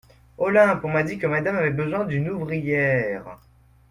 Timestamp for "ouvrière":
2.31-3.37